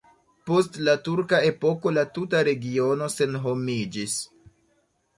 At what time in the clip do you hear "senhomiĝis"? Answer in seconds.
3.19-4.21